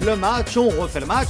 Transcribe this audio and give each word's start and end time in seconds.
le 0.00 0.16
match, 0.16 0.56
on 0.56 0.68
refait 0.68 1.00
le 1.00 1.06
match. 1.06 1.28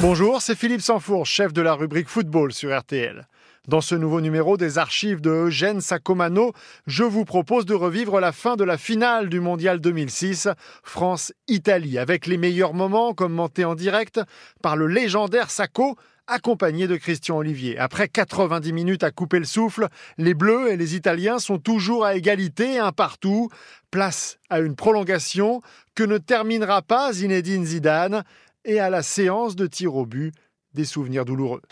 Bonjour, 0.00 0.40
c'est 0.40 0.56
Philippe 0.56 0.80
Sanfour, 0.80 1.26
chef 1.26 1.52
de 1.52 1.62
la 1.62 1.74
rubrique 1.74 2.08
football 2.08 2.52
sur 2.52 2.76
RTL. 2.76 3.26
Dans 3.68 3.82
ce 3.82 3.94
nouveau 3.94 4.20
numéro 4.20 4.56
des 4.56 4.78
archives 4.78 5.20
de 5.20 5.30
Eugène 5.30 5.80
Sacomano, 5.80 6.52
je 6.86 7.04
vous 7.04 7.24
propose 7.24 7.66
de 7.66 7.74
revivre 7.74 8.18
la 8.18 8.32
fin 8.32 8.56
de 8.56 8.64
la 8.64 8.78
finale 8.78 9.28
du 9.28 9.38
Mondial 9.38 9.78
2006, 9.80 10.48
France-Italie, 10.82 11.98
avec 11.98 12.26
les 12.26 12.38
meilleurs 12.38 12.74
moments 12.74 13.12
commentés 13.12 13.66
en 13.66 13.74
direct 13.74 14.20
par 14.62 14.76
le 14.76 14.86
légendaire 14.86 15.50
Sacco, 15.50 15.96
accompagné 16.30 16.86
de 16.86 16.96
Christian 16.96 17.36
Olivier. 17.36 17.76
Après 17.78 18.08
90 18.08 18.72
minutes 18.72 19.02
à 19.02 19.10
couper 19.10 19.38
le 19.38 19.44
souffle, 19.44 19.88
les 20.16 20.34
Bleus 20.34 20.70
et 20.70 20.76
les 20.76 20.94
Italiens 20.94 21.38
sont 21.38 21.58
toujours 21.58 22.04
à 22.04 22.14
égalité, 22.14 22.78
un 22.78 22.92
partout. 22.92 23.50
Place 23.90 24.38
à 24.48 24.60
une 24.60 24.76
prolongation 24.76 25.62
que 25.96 26.04
ne 26.04 26.18
terminera 26.18 26.80
pas 26.80 27.12
Zinedine 27.12 27.66
Zidane 27.66 28.22
et 28.64 28.78
à 28.78 28.88
la 28.88 29.02
séance 29.02 29.56
de 29.56 29.66
tir 29.66 29.96
au 29.96 30.06
but 30.06 30.32
des 30.74 30.84
souvenirs 30.84 31.24
douloureux. 31.24 31.62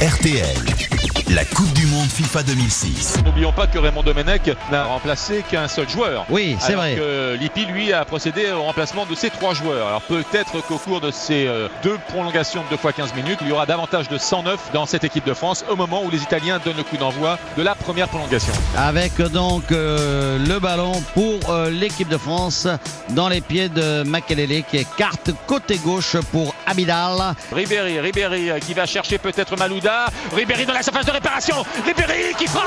RTL, 0.00 0.46
la 1.28 1.44
Coupe 1.44 1.74
du 1.74 1.84
Monde 1.86 2.08
FIFA 2.08 2.42
2006. 2.44 3.18
N'oublions 3.22 3.52
pas 3.52 3.66
que 3.66 3.78
Raymond 3.78 4.02
Domenech 4.02 4.50
n'a 4.72 4.84
remplacé 4.84 5.44
qu'un 5.50 5.68
seul 5.68 5.90
joueur. 5.90 6.24
Oui, 6.30 6.56
c'est 6.58 6.72
vrai. 6.72 6.94
que 6.94 7.36
Lippi, 7.38 7.66
lui, 7.66 7.92
a 7.92 8.06
procédé 8.06 8.50
au 8.50 8.62
remplacement 8.62 9.04
de 9.04 9.14
ces 9.14 9.28
trois 9.28 9.52
joueurs. 9.52 9.86
Alors 9.86 10.00
peut-être 10.00 10.66
qu'au 10.66 10.78
cours 10.78 11.02
de 11.02 11.10
ces 11.10 11.46
euh, 11.46 11.68
deux 11.82 11.98
prolongations 12.08 12.62
de 12.62 12.68
2 12.70 12.76
fois 12.78 12.94
15 12.94 13.14
minutes, 13.14 13.40
il 13.42 13.48
y 13.48 13.52
aura 13.52 13.66
davantage 13.66 14.08
de 14.08 14.16
109 14.16 14.70
dans 14.72 14.86
cette 14.86 15.04
équipe 15.04 15.26
de 15.26 15.34
France 15.34 15.66
au 15.70 15.76
moment 15.76 16.02
où 16.02 16.10
les 16.10 16.22
Italiens 16.22 16.60
donnent 16.64 16.78
le 16.78 16.82
coup 16.82 16.96
d'envoi 16.96 17.38
de 17.58 17.62
la 17.62 17.74
première 17.74 18.08
prolongation. 18.08 18.54
Avec 18.78 19.20
donc 19.20 19.70
euh, 19.70 20.38
le 20.38 20.58
ballon 20.60 20.92
pour 21.12 21.50
euh, 21.50 21.68
l'équipe 21.68 22.08
de 22.08 22.16
France 22.16 22.66
dans 23.10 23.28
les 23.28 23.42
pieds 23.42 23.68
de 23.68 24.02
Makelele 24.04 24.62
qui 24.62 24.78
écarte 24.78 25.30
côté 25.46 25.76
gauche 25.76 26.16
pour 26.32 26.54
Abidal. 26.66 27.34
Ribéry, 27.52 28.00
Ribéry 28.00 28.50
euh, 28.50 28.58
qui 28.58 28.74
va 28.74 28.86
chercher 28.86 29.18
peut-être 29.18 29.56
Malouda. 29.56 30.06
Ribéry 30.34 30.66
dans 30.66 30.74
la 30.74 30.82
surface 30.82 31.06
de 31.06 31.12
réparation. 31.12 31.56
Ribéry 31.84 32.34
qui 32.38 32.46
frappe. 32.46 32.64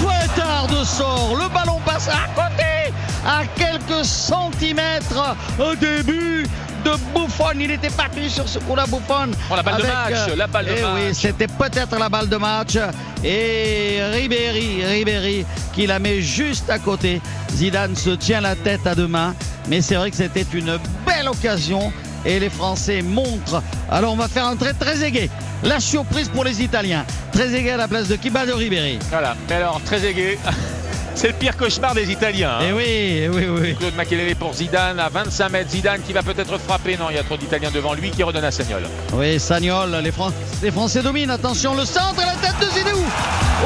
Pointard 0.00 0.66
de 0.68 0.84
sort, 0.84 1.36
le 1.36 1.48
ballon 1.52 1.80
passe 1.84 2.08
à 2.08 2.28
côté, 2.34 2.92
à 3.26 3.42
quelques 3.56 4.04
centimètres 4.04 5.36
au 5.58 5.74
début 5.74 6.46
de 6.84 6.90
Buffon. 7.14 7.58
Il 7.58 7.70
était 7.70 7.90
parti 7.90 8.30
sur 8.30 8.48
ce 8.48 8.58
coup-là, 8.60 8.84
Buffon. 8.86 9.30
Oh, 9.50 9.56
la 9.56 9.62
balle 9.62 9.82
de 9.82 9.86
match, 9.86 10.36
la 10.36 10.46
balle 10.46 10.66
de 10.66 10.74
eh 10.78 10.82
match. 10.82 10.92
oui, 10.94 11.14
c'était 11.14 11.46
peut-être 11.46 11.98
la 11.98 12.08
balle 12.08 12.28
de 12.28 12.36
match. 12.36 12.76
Et 13.24 13.98
Ribéry, 14.12 14.84
Ribéry 14.84 15.46
qui 15.74 15.86
la 15.86 15.98
met 15.98 16.20
juste 16.20 16.70
à 16.70 16.78
côté. 16.78 17.20
Zidane 17.52 17.96
se 17.96 18.10
tient 18.10 18.40
la 18.40 18.54
tête 18.54 18.86
à 18.86 18.94
deux 18.94 19.08
mains. 19.08 19.34
Mais 19.68 19.80
c'est 19.82 19.96
vrai 19.96 20.10
que 20.10 20.16
c'était 20.16 20.46
une 20.54 20.78
belle 21.06 21.28
occasion. 21.28 21.92
Et 22.24 22.38
les 22.38 22.50
Français 22.50 23.02
montrent. 23.02 23.62
Alors 23.90 24.12
on 24.12 24.16
va 24.16 24.28
faire 24.28 24.46
un 24.46 24.56
trait 24.56 24.74
très 24.74 25.02
aigué. 25.04 25.30
La 25.64 25.80
surprise 25.80 26.28
pour 26.28 26.44
les 26.44 26.62
Italiens. 26.62 27.04
Très 27.32 27.52
aigué 27.54 27.70
à 27.72 27.76
la 27.76 27.88
place 27.88 28.08
de 28.08 28.16
Kiba 28.16 28.46
de 28.46 28.52
Ribéry. 28.52 28.98
Voilà. 29.10 29.36
Mais 29.48 29.56
alors, 29.56 29.80
très 29.84 30.04
aigué. 30.04 30.38
C'est 31.14 31.28
le 31.28 31.34
pire 31.34 31.56
cauchemar 31.56 31.94
des 31.96 32.12
Italiens. 32.12 32.58
hein. 32.60 32.64
Eh 32.68 32.72
oui, 32.72 32.84
eh 32.86 33.28
oui, 33.28 33.46
oui. 33.50 33.74
Claude 33.74 33.96
Makelele 33.96 34.36
pour 34.36 34.54
Zidane 34.54 35.00
à 35.00 35.08
25 35.08 35.48
mètres. 35.50 35.70
Zidane 35.70 36.00
qui 36.02 36.12
va 36.12 36.22
peut-être 36.22 36.56
frapper. 36.58 36.96
Non, 36.96 37.06
il 37.10 37.16
y 37.16 37.18
a 37.18 37.24
trop 37.24 37.36
d'Italiens 37.36 37.72
devant 37.74 37.92
lui 37.94 38.12
qui 38.12 38.22
redonne 38.22 38.44
à 38.44 38.52
Sagnol. 38.52 38.82
Oui, 39.14 39.40
Sagnol, 39.40 39.96
les, 40.00 40.12
Fran- 40.12 40.30
les 40.62 40.70
Français 40.70 41.02
dominent. 41.02 41.30
Attention, 41.32 41.74
le 41.74 41.84
centre 41.84 42.22
et 42.22 42.24
la 42.24 42.34
tête 42.34 42.54
de 42.60 42.72
Zidou. 42.72 43.04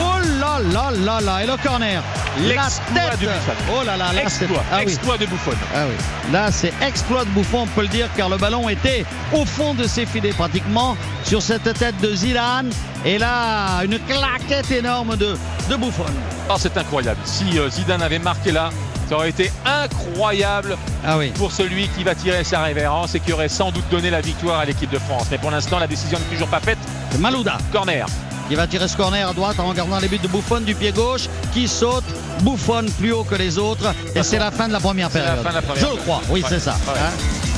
Oh 0.01 0.19
là 0.41 0.42
là 0.61 0.91
là 1.05 1.21
là. 1.21 1.43
Et 1.43 1.47
le 1.47 1.57
corner. 1.57 2.03
La 2.41 2.65
tête. 2.65 3.21
de. 3.21 3.29
Oh 3.73 3.83
là 3.85 3.97
là, 3.97 4.13
là 4.13 4.23
Exploit, 4.23 4.63
Ah 4.73 4.77
oui. 4.79 4.83
exploit 4.85 5.19
de 5.19 5.27
Buffon. 5.27 5.53
Ah 5.75 5.85
oui. 5.89 6.33
Là, 6.33 6.51
c'est 6.51 6.73
exploit 6.81 7.25
de 7.25 7.31
Buffon, 7.31 7.61
on 7.63 7.67
peut 7.67 7.83
le 7.83 7.89
dire, 7.89 8.09
car 8.17 8.29
le 8.29 8.39
ballon 8.39 8.69
était 8.69 9.05
au 9.33 9.45
fond 9.45 9.75
de 9.75 9.85
ses 9.87 10.07
filets 10.07 10.33
pratiquement 10.33 10.97
sur 11.25 11.43
cette 11.43 11.73
tête 11.75 12.01
de 12.01 12.15
Zidane. 12.15 12.71
Et 13.05 13.19
là, 13.19 13.83
une 13.85 13.99
claquette 14.01 14.71
énorme 14.71 15.17
de, 15.17 15.37
de 15.69 15.77
Buffon. 15.77 16.05
Oh, 16.49 16.55
c'est 16.59 16.77
incroyable. 16.77 17.21
Si 17.25 17.59
euh, 17.59 17.69
Zidane 17.69 18.03
avait 18.03 18.19
marqué 18.19 18.51
là, 18.53 18.71
ça 19.09 19.17
aurait 19.17 19.31
été 19.31 19.53
incroyable 19.67 20.77
Ah 21.05 21.19
oui. 21.19 21.31
pour 21.37 21.53
celui 21.53 21.89
qui 21.89 22.03
va 22.05 22.15
tirer 22.15 22.45
sa 22.45 22.63
révérence 22.63 23.15
et 23.15 23.21
qui 23.21 23.33
aurait 23.33 23.49
sans 23.49 23.71
doute 23.71 23.85
donné 23.91 24.09
la 24.11 24.21
victoire 24.23 24.61
à 24.61 24.65
l'équipe 24.65 24.91
de 24.91 24.99
France. 24.99 25.27
Mais 25.31 25.39
pour 25.39 25.51
l'instant, 25.51 25.79
la 25.79 25.87
décision 25.87 26.19
n'est 26.19 26.25
toujours 26.35 26.49
pas 26.49 26.61
faite. 26.61 26.79
Malouda 27.19 27.59
Corner. 27.73 28.07
Qui 28.53 28.57
va 28.57 28.67
tirer 28.67 28.87
ce 28.87 28.99
corner 28.99 29.27
à 29.27 29.33
droite 29.33 29.59
en 29.61 29.67
regardant 29.67 29.99
les 29.99 30.09
buts 30.09 30.19
de 30.19 30.29
Buffon 30.29 30.61
du 30.61 30.75
pied 30.75 30.93
gauche, 30.93 31.23
qui 31.55 31.67
saute. 31.67 32.05
Buffon 32.43 32.85
plus 32.99 33.11
haut 33.11 33.25
que 33.25 33.35
les 33.35 33.57
autres. 33.57 33.95
Et 34.15 34.23
c'est 34.23 34.39
la 34.39 34.51
fin 34.51 34.69
de 34.69 34.75
la 34.75 34.79
première 34.81 35.09
la 35.09 35.11
période. 35.15 35.43
fin 35.43 35.49
de 35.49 35.55
la 35.55 35.63
première 35.63 35.83
Je 35.87 35.91
le 35.91 35.97
crois, 36.03 36.21
oui, 36.29 36.43
Ouais. 36.43 36.47
c'est 36.51 36.59
ça. 36.61 36.73
Ouais. 36.87 36.93
Hein 37.01 37.52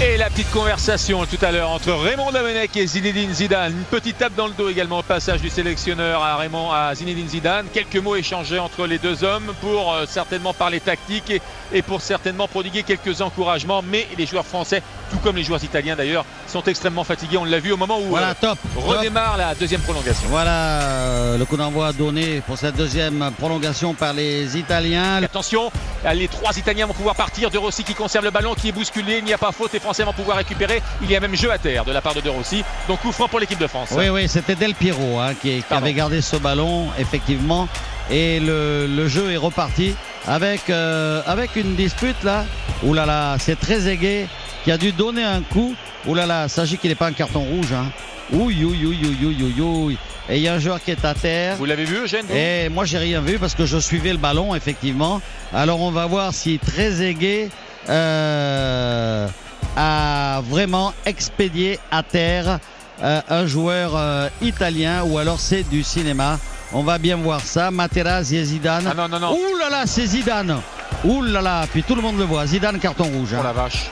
Et 0.00 0.16
la 0.16 0.28
petite 0.28 0.50
conversation 0.50 1.24
tout 1.24 1.38
à 1.40 1.52
l'heure 1.52 1.70
entre 1.70 1.92
Raymond 1.92 2.32
Domenech 2.32 2.76
et 2.76 2.84
Zinedine 2.86 3.32
Zidane. 3.32 3.72
Une 3.72 3.84
petite 3.84 4.18
tape 4.18 4.34
dans 4.34 4.48
le 4.48 4.52
dos 4.52 4.68
également 4.68 4.98
au 4.98 5.02
passage 5.02 5.40
du 5.40 5.48
sélectionneur 5.48 6.20
à 6.20 6.36
Raymond 6.36 6.72
à 6.72 6.92
Zinedine 6.96 7.28
Zidane. 7.28 7.66
Quelques 7.72 7.96
mots 7.98 8.16
échangés 8.16 8.58
entre 8.58 8.86
les 8.88 8.98
deux 8.98 9.22
hommes 9.22 9.54
pour 9.60 9.92
euh, 9.92 10.04
certainement 10.08 10.52
parler 10.52 10.80
tactique 10.80 11.30
et, 11.30 11.40
et 11.72 11.82
pour 11.82 12.00
certainement 12.02 12.48
prodiguer 12.48 12.82
quelques 12.82 13.20
encouragements. 13.20 13.82
Mais 13.82 14.08
les 14.18 14.26
joueurs 14.26 14.44
français, 14.44 14.82
tout 15.12 15.18
comme 15.18 15.36
les 15.36 15.44
joueurs 15.44 15.62
italiens 15.62 15.94
d'ailleurs, 15.94 16.24
sont 16.48 16.64
extrêmement 16.64 17.04
fatigués. 17.04 17.36
On 17.38 17.44
l'a 17.44 17.60
vu 17.60 17.70
au 17.70 17.76
moment 17.76 17.98
où 18.00 18.08
Voilà, 18.08 18.30
euh, 18.30 18.34
top. 18.40 18.58
top. 18.74 18.84
redémarre 18.84 19.36
la 19.36 19.54
deuxième 19.54 19.80
prolongation. 19.80 20.26
Voilà 20.28 20.50
euh, 20.82 21.38
le 21.38 21.44
coup 21.44 21.56
d'envoi 21.56 21.92
donné 21.92 22.42
pour 22.48 22.58
cette 22.58 22.74
deuxième 22.74 23.30
prolongation 23.38 23.94
par 23.94 24.12
les 24.12 24.58
Italiens. 24.58 25.22
Attention, 25.22 25.70
les 26.12 26.26
trois 26.26 26.58
Italiens 26.58 26.86
vont 26.86 26.94
pouvoir 26.94 27.14
partir. 27.14 27.48
De 27.48 27.58
Rossi 27.58 27.84
qui 27.84 27.94
conserve 27.94 28.24
le 28.24 28.32
ballon, 28.32 28.54
qui 28.54 28.70
est 28.70 28.72
bousculé. 28.72 29.18
Il 29.18 29.24
n'y 29.24 29.32
a 29.32 29.38
pas 29.38 29.52
faute. 29.52 29.70
Français 29.84 30.04
vont 30.04 30.14
pouvoir 30.14 30.38
récupérer. 30.38 30.82
Il 31.02 31.10
y 31.10 31.14
a 31.14 31.20
même 31.20 31.36
jeu 31.36 31.52
à 31.52 31.58
terre 31.58 31.84
de 31.84 31.92
la 31.92 32.00
part 32.00 32.14
de 32.14 32.22
De 32.22 32.30
Rossi. 32.30 32.64
Donc 32.88 33.00
coup 33.00 33.12
franc 33.12 33.28
pour 33.28 33.38
l'équipe 33.38 33.58
de 33.58 33.66
France. 33.66 33.90
Oui, 33.92 34.08
oui, 34.08 34.28
c'était 34.30 34.54
Del 34.54 34.74
Piero 34.74 35.18
hein, 35.18 35.34
qui, 35.42 35.62
avait 35.70 35.92
gardé 35.92 36.22
ce 36.22 36.36
ballon, 36.36 36.88
effectivement. 36.98 37.68
Et 38.10 38.40
le, 38.40 38.86
le 38.86 39.08
jeu 39.08 39.30
est 39.30 39.36
reparti 39.36 39.94
avec, 40.26 40.70
euh, 40.70 41.20
avec 41.26 41.56
une 41.56 41.74
dispute 41.74 42.22
là. 42.24 42.46
Ouh 42.82 42.94
là 42.94 43.04
là, 43.04 43.36
c'est 43.38 43.60
très 43.60 43.86
aigué 43.86 44.26
qui 44.64 44.72
a 44.72 44.78
dû 44.78 44.92
donner 44.92 45.22
un 45.22 45.42
coup. 45.42 45.74
Ouh 46.06 46.14
là 46.14 46.24
là, 46.24 46.48
s'agit 46.48 46.78
qu'il 46.78 46.88
n'est 46.88 46.96
pas 46.96 47.08
un 47.08 47.12
carton 47.12 47.40
rouge. 47.40 47.74
Hein. 47.74 47.90
Ouille, 48.32 48.64
ouille, 48.64 48.86
ouille, 48.86 49.60
ouille. 49.60 49.98
Et 50.30 50.36
il 50.36 50.42
y 50.42 50.48
a 50.48 50.54
un 50.54 50.58
joueur 50.58 50.82
qui 50.82 50.92
est 50.92 51.04
à 51.04 51.12
terre. 51.12 51.56
Vous 51.56 51.66
l'avez 51.66 51.84
vu, 51.84 52.04
Eugène 52.04 52.24
Et 52.34 52.70
moi, 52.70 52.86
j'ai 52.86 52.96
rien 52.96 53.20
vu 53.20 53.38
parce 53.38 53.54
que 53.54 53.66
je 53.66 53.76
suivais 53.76 54.12
le 54.12 54.18
ballon, 54.18 54.54
effectivement. 54.54 55.20
Alors, 55.52 55.82
on 55.82 55.90
va 55.90 56.06
voir 56.06 56.32
si 56.32 56.58
Trezeguet 56.58 57.50
euh, 57.90 59.28
a 59.76 60.40
vraiment 60.48 60.92
expédié 61.06 61.78
à 61.90 62.02
terre 62.02 62.58
euh, 63.02 63.20
un 63.28 63.46
joueur 63.46 63.92
euh, 63.96 64.28
italien 64.40 65.02
ou 65.04 65.18
alors 65.18 65.40
c'est 65.40 65.62
du 65.68 65.82
cinéma. 65.82 66.38
On 66.72 66.82
va 66.82 66.98
bien 66.98 67.16
voir 67.16 67.40
ça. 67.40 67.70
Materazzi 67.70 68.36
et 68.36 68.44
Zidane. 68.44 68.86
Ah 68.90 68.94
non, 68.94 69.08
non, 69.08 69.20
non. 69.20 69.32
Ouh 69.32 69.56
là 69.58 69.68
là, 69.70 69.82
c'est 69.86 70.06
Zidane. 70.06 70.60
Ouh 71.04 71.22
là 71.22 71.40
là, 71.42 71.66
puis 71.70 71.82
tout 71.82 71.94
le 71.94 72.02
monde 72.02 72.18
le 72.18 72.24
voit. 72.24 72.46
Zidane, 72.46 72.78
carton 72.78 73.04
rouge. 73.04 73.34
Oh 73.38 73.42
la 73.42 73.52
vache. 73.52 73.90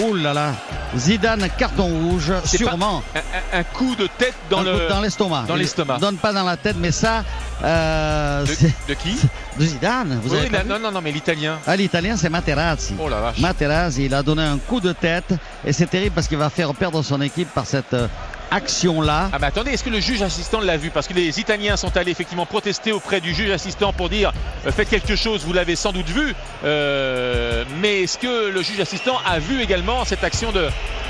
Ouh 0.00 0.14
là 0.14 0.32
là. 0.34 0.52
Zidane, 0.96 1.48
carton 1.58 1.86
rouge, 1.86 2.32
sûrement. 2.44 3.02
Un, 3.14 3.18
un- 3.56 3.60
un 3.60 3.62
coup 3.64 3.94
de 3.96 4.06
tête 4.18 4.34
dans 4.50 4.58
Un 4.60 4.64
le. 4.64 4.72
coup 4.72 4.88
dans 4.90 5.00
l'estomac. 5.00 5.44
dans 5.48 5.54
l'estomac. 5.56 5.98
Donne 5.98 6.16
pas 6.16 6.32
dans 6.32 6.44
la 6.44 6.56
tête, 6.56 6.76
mais 6.78 6.92
ça, 6.92 7.24
euh, 7.64 8.44
De, 8.44 8.94
qui 8.94 9.16
de 9.58 9.64
Zidane. 9.64 10.20
Vous 10.22 10.32
Oui, 10.34 10.38
avez 10.40 10.48
la- 10.50 10.64
non, 10.64 10.78
non, 10.78 10.90
non, 10.92 11.00
mais 11.00 11.12
l'italien. 11.12 11.58
Ah, 11.66 11.76
l'italien, 11.76 12.16
c'est 12.16 12.28
Materazzi. 12.30 12.94
Oh 12.98 13.08
la 13.08 13.20
vache. 13.20 13.38
Materazzi, 13.38 14.04
il 14.06 14.14
a 14.14 14.22
donné 14.22 14.42
un 14.42 14.58
coup 14.58 14.80
de 14.80 14.92
tête 14.92 15.34
et 15.64 15.72
c'est 15.72 15.86
terrible 15.86 16.14
parce 16.14 16.28
qu'il 16.28 16.38
va 16.38 16.50
faire 16.50 16.72
perdre 16.74 17.02
son 17.02 17.20
équipe 17.20 17.48
par 17.52 17.66
cette 17.66 17.94
euh, 17.94 18.06
action-là. 18.50 19.30
Ah 19.32 19.38
mais 19.40 19.46
attendez, 19.48 19.72
est-ce 19.72 19.84
que 19.84 19.90
le 19.90 20.00
juge 20.00 20.22
assistant 20.22 20.60
l'a 20.60 20.76
vu? 20.76 20.90
Parce 20.90 21.06
que 21.06 21.14
les 21.14 21.38
Italiens 21.40 21.76
sont 21.76 21.96
allés 21.96 22.10
effectivement 22.12 22.46
protester 22.46 22.92
auprès 22.92 23.20
du 23.20 23.34
juge 23.34 23.50
assistant 23.50 23.92
pour 23.92 24.08
dire 24.08 24.32
euh, 24.66 24.72
faites 24.72 24.88
quelque 24.88 25.16
chose, 25.16 25.42
vous 25.44 25.52
l'avez 25.52 25.76
sans 25.76 25.92
doute 25.92 26.08
vu. 26.08 26.34
Euh, 26.64 27.64
mais 27.80 28.02
est-ce 28.02 28.18
que 28.18 28.50
le 28.50 28.62
juge 28.62 28.80
assistant 28.80 29.16
a 29.26 29.38
vu 29.38 29.60
également 29.62 30.04
cette 30.04 30.24
action 30.24 30.52
de, 30.52 30.68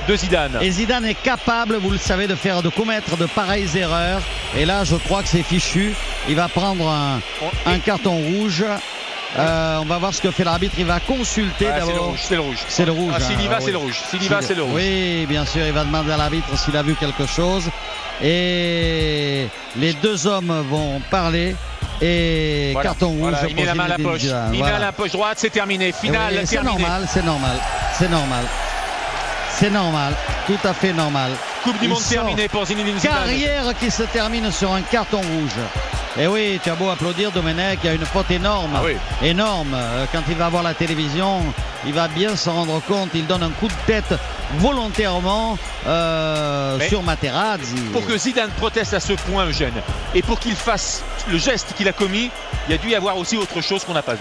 de 0.08 0.16
Zidane? 0.16 0.58
Et 0.60 0.70
Zidane 0.70 1.04
est 1.04 1.14
capable, 1.22 1.76
vous 1.76 1.90
le 1.90 1.98
savez, 1.98 2.26
de 2.26 2.34
faire, 2.34 2.62
de 2.62 2.68
commettre 2.68 3.16
de 3.16 3.26
pareilles 3.26 3.76
erreurs. 3.76 4.20
Et 4.56 4.64
là, 4.64 4.84
je 4.84 4.96
crois 4.96 5.22
que 5.22 5.28
c'est 5.28 5.42
fichu. 5.42 5.92
Il 6.28 6.36
va 6.36 6.48
prendre 6.48 6.88
un, 6.88 7.20
On- 7.42 7.70
un 7.70 7.78
carton 7.78 8.16
rouge. 8.16 8.64
Euh, 9.36 9.78
on 9.80 9.84
va 9.84 9.98
voir 9.98 10.14
ce 10.14 10.22
que 10.22 10.30
fait 10.30 10.44
l'arbitre. 10.44 10.74
Il 10.78 10.86
va 10.86 11.00
consulter 11.00 11.66
Ah, 11.68 11.74
c'est 11.80 11.86
le 11.86 11.92
d'abord. 11.92 12.06
rouge, 12.08 12.18
c'est 12.22 12.34
le 12.34 12.40
rouge. 12.40 12.58
C'est 12.68 12.84
le 12.86 12.92
rouge. 12.92 13.12
Ah, 13.14 13.20
s'il 13.20 13.40
y 13.40 13.46
hein, 13.46 13.50
va, 13.50 13.56
oui. 13.58 13.62
c'est 13.64 13.70
le 13.72 13.76
rouge. 13.78 14.00
S'il 14.10 14.22
y 14.22 14.28
va, 14.28 14.40
c'est 14.42 14.54
le 14.54 14.62
rouge. 14.62 14.74
Oui, 14.74 15.26
bien 15.28 15.44
sûr, 15.44 15.66
il 15.66 15.72
va 15.72 15.84
demander 15.84 16.12
à 16.12 16.16
l'arbitre 16.16 16.56
s'il 16.58 16.76
a 16.76 16.82
vu 16.82 16.94
quelque 16.94 17.26
chose. 17.26 17.64
Et 18.22 19.46
les 19.76 19.92
deux 19.94 20.26
hommes 20.26 20.64
vont 20.70 21.00
parler. 21.10 21.54
Et 22.00 22.70
Voilà, 22.72 22.90
carton 22.90 23.08
rouge. 23.08 23.18
voilà, 23.20 23.38
il 23.48 23.54
met 23.56 23.64
la 23.64 23.74
main 23.74 23.84
à 23.84 23.88
la 23.88 23.98
poche. 23.98 24.20
Zidane. 24.20 24.50
Il 24.54 24.58
Voilà. 24.60 24.72
met 24.78 24.82
à 24.82 24.86
la 24.86 24.92
poche 24.92 25.10
droite, 25.12 25.38
c'est 25.40 25.50
terminé. 25.50 25.92
Finale, 25.92 26.34
Oui, 26.38 26.46
c'est 26.46 26.62
normal, 26.62 27.06
c'est 27.12 27.24
normal, 27.24 27.56
c'est 27.98 28.08
normal. 28.10 28.44
C'est 29.50 29.70
normal, 29.70 30.14
tout 30.46 30.58
à 30.64 30.72
fait 30.72 30.92
normal. 30.92 31.32
Coupe 31.64 31.80
du 31.80 31.88
monde 31.88 32.00
terminée 32.08 32.46
pour 32.48 32.64
Zinedine 32.64 32.96
Zidane. 33.00 33.14
Carrière 33.16 33.74
qui 33.80 33.90
se 33.90 34.04
termine 34.04 34.52
sur 34.52 34.72
un 34.72 34.82
carton 34.82 35.18
rouge. 35.18 35.50
Et 36.20 36.26
oui, 36.26 36.58
tu 36.62 36.68
as 36.70 36.74
beau 36.74 36.90
applaudir 36.90 37.30
Domenech, 37.30 37.78
il 37.84 37.86
y 37.86 37.90
a 37.90 37.94
une 37.94 38.04
faute 38.04 38.30
énorme. 38.30 38.72
Ah 38.74 38.80
oui. 38.84 38.96
Énorme. 39.22 39.72
Euh, 39.72 40.04
Quand 40.12 40.22
il 40.28 40.34
va 40.34 40.48
voir 40.48 40.64
la 40.64 40.74
télévision, 40.74 41.40
il 41.86 41.92
va 41.92 42.08
bien 42.08 42.34
s'en 42.34 42.54
rendre 42.54 42.80
compte. 42.88 43.10
Il 43.14 43.24
donne 43.26 43.44
un 43.44 43.50
coup 43.50 43.68
de 43.68 43.72
tête 43.86 44.12
volontairement 44.58 45.56
euh, 45.86 46.80
sur 46.88 47.02
Materazzi. 47.04 47.76
Pour 47.92 48.04
que 48.04 48.18
Zidane 48.18 48.50
proteste 48.58 48.94
à 48.94 49.00
ce 49.00 49.12
point, 49.12 49.46
Eugène, 49.46 49.74
et 50.14 50.22
pour 50.22 50.40
qu'il 50.40 50.56
fasse 50.56 51.04
le 51.30 51.38
geste 51.38 51.74
qu'il 51.76 51.86
a 51.86 51.92
commis, 51.92 52.30
il 52.68 52.72
y 52.72 52.74
a 52.74 52.78
dû 52.78 52.88
y 52.88 52.94
avoir 52.96 53.16
aussi 53.16 53.36
autre 53.36 53.60
chose 53.60 53.84
qu'on 53.84 53.94
n'a 53.94 54.02
pas 54.02 54.14
vu. 54.14 54.20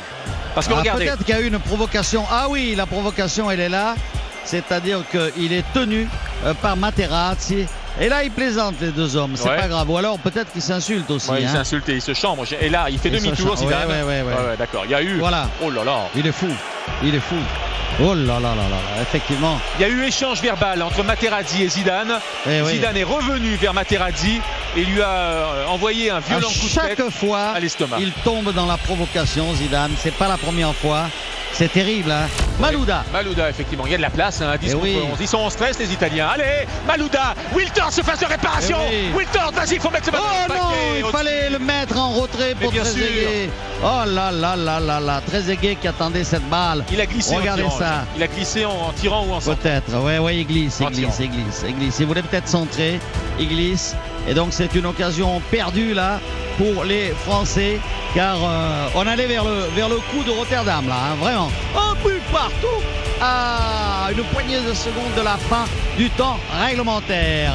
Parce 0.53 0.67
que 0.67 0.73
Ah, 0.73 0.79
regardez, 0.79 1.05
Peut-être 1.05 1.23
qu'il 1.25 1.33
y 1.35 1.38
a 1.38 1.41
eu 1.41 1.47
une 1.47 1.59
provocation. 1.59 2.23
Ah 2.31 2.45
oui, 2.50 2.75
la 2.75 2.85
provocation, 2.85 3.50
elle 3.50 3.59
est 3.59 3.69
là. 3.69 3.95
C'est-à-dire 4.43 5.01
qu'il 5.09 5.51
est 5.51 5.65
tenu 5.73 6.07
euh, 6.45 6.53
par 6.53 6.77
Materazzi. 6.77 7.65
Et 7.99 8.09
là, 8.09 8.23
ils 8.23 8.31
plaisantent 8.31 8.79
les 8.79 8.91
deux 8.91 9.15
hommes. 9.15 9.33
C'est 9.35 9.49
Ouais. 9.49 9.55
pas 9.57 9.67
grave. 9.67 9.89
Ou 9.89 9.97
alors 9.97 10.19
peut-être 10.19 10.51
qu'ils 10.51 10.61
s'insultent 10.61 11.09
aussi. 11.09 11.29
Ouais, 11.31 11.41
il 11.41 11.47
hein. 11.47 11.51
s'est 11.51 11.57
insulté, 11.57 11.94
il 11.95 12.01
se 12.01 12.13
chambre. 12.13 12.44
Et 12.61 12.69
là, 12.69 12.88
il 12.89 12.99
fait 12.99 13.09
demi-tour. 13.09 13.59
Ouais, 13.61 13.65
ouais, 13.65 14.03
ouais, 14.03 14.57
d'accord. 14.57 14.83
Il 14.85 14.91
y 14.91 14.95
a 14.95 15.01
eu. 15.01 15.17
Voilà. 15.17 15.49
Oh 15.63 15.69
là 15.71 15.83
là. 15.83 16.09
Il 16.15 16.27
est 16.27 16.31
fou. 16.31 16.47
Il 17.03 17.15
est 17.15 17.19
fou. 17.19 17.35
Oh 17.99 18.13
là 18.13 18.33
là 18.33 18.39
là 18.39 18.55
là 18.55 18.55
là. 18.69 19.01
Effectivement. 19.01 19.59
Il 19.79 19.81
y 19.81 19.85
a 19.85 19.88
eu 19.89 20.03
échange 20.03 20.41
verbal 20.41 20.83
entre 20.83 21.03
Materazzi 21.03 21.63
et 21.63 21.69
Zidane. 21.69 22.19
Eh 22.47 22.61
oui. 22.61 22.73
Zidane 22.73 22.97
est 22.97 23.03
revenu 23.03 23.55
vers 23.55 23.73
Materazzi 23.73 24.39
et 24.75 24.85
lui 24.85 25.01
a 25.01 25.09
euh, 25.09 25.65
envoyé 25.67 26.11
un 26.11 26.17
À 26.17 26.19
violent 26.19 26.47
coup 26.50 26.65
de 26.65 26.69
chaque 26.69 26.95
tête 26.95 27.09
fois, 27.09 27.39
à 27.55 27.59
l'estomac. 27.59 27.97
il 28.00 28.11
tombe 28.23 28.53
dans 28.53 28.67
la 28.67 28.77
provocation, 28.77 29.51
Zidane. 29.55 29.91
C'est 29.97 30.13
pas 30.13 30.27
la 30.27 30.38
première 30.38 30.75
fois. 30.75 31.05
C'est 31.57 31.71
terrible. 31.74 32.12
Hein. 32.12 32.27
Malouda. 32.59 33.04
Malouda, 33.12 33.50
effectivement. 33.50 33.86
Il 33.88 33.92
y 33.92 33.95
a 33.95 33.98
de 33.98 34.01
la 34.04 34.12
place, 34.12 34.42
hein, 34.42 34.56
10 34.62 34.74
Eh 34.74 34.75
oui. 34.75 34.98
11. 35.12 35.18
Ils 35.19 35.27
sont 35.27 35.39
en 35.39 35.50
stress, 35.50 35.80
les 35.80 35.92
Italiens. 35.92 36.27
Allez, 36.31 36.68
Malouda, 36.86 37.33
Wiltord 37.56 37.92
se 37.92 38.01
fasse 38.01 38.19
de 38.19 38.25
réparation. 38.27 38.77
Eh 38.92 39.07
oui. 39.12 39.18
Wiltord, 39.18 39.51
vas-y, 39.54 39.74
il 39.75 39.80
faut 39.80 39.89
mettre 39.89 40.06
le 40.07 40.12
ballon 40.12 40.25
Oh 40.50 40.54
non, 40.54 40.69
il 41.00 41.04
Au- 41.04 41.09
fallait 41.09 41.50
le 41.50 41.57
mettre 41.57 41.98
en 41.98 42.12
retrait 42.12 42.54
pour 42.62 42.71
Trezeguet. 42.71 43.50
Oh 43.83 44.04
là 44.07 44.31
là 44.31 44.56
là 44.56 44.80
là 44.80 45.00
là, 45.00 45.21
Trezeguet 45.25 45.75
qui 45.81 45.88
attendait 45.88 46.24
cette 46.24 46.48
balle. 46.48 46.83
Il 46.92 47.01
a 47.01 47.06
glissé 47.07 47.36
Regardez 47.36 47.63
en 47.63 47.69
tirant. 47.69 47.80
ça. 47.80 48.06
Il 48.15 48.21
a 48.24 48.27
glissé 48.27 48.63
en, 48.65 48.71
en 48.71 48.92
tirant 48.94 49.25
ou 49.25 49.33
en 49.33 49.39
sortant. 49.39 49.60
Peut-être, 49.62 49.95
ouais, 50.03 50.19
ouais, 50.19 50.38
il 50.38 50.45
glisse, 50.45 50.80
il 50.81 50.88
glisse, 50.88 51.18
il 51.19 51.30
glisse, 51.31 51.63
il 51.68 51.75
glisse. 51.75 51.95
Il 52.00 52.06
voulait 52.06 52.21
peut-être 52.24 52.48
centrer, 52.48 53.00
il 53.39 53.48
glisse. 53.50 53.95
Et 54.28 54.34
donc 54.34 54.50
c'est 54.51 54.74
une 54.75 54.86
occasion 54.86 55.42
perdue 55.51 55.94
là 55.94 56.19
pour 56.57 56.84
les 56.84 57.13
Français, 57.25 57.80
car 58.16 58.38
euh, 58.44 58.88
on 58.95 59.06
allait 59.07 59.28
vers 59.28 59.44
le, 59.44 59.68
vers 59.75 59.89
le 59.89 59.98
coup 59.98 60.24
de 60.25 60.31
Rotterdam 60.31 60.88
là, 60.88 60.95
hein, 61.12 61.16
vraiment. 61.19 61.51
Un 61.75 61.94
but 62.04 62.22
partout 62.31 62.81
à 63.22 64.10
une 64.12 64.24
poignée 64.25 64.60
de 64.68 64.74
secondes 64.74 65.13
de 65.16 65.22
la 65.22 65.38
fin 65.38 65.66
du 65.98 66.10
temps 66.12 66.38
réglementaire. 66.66 67.54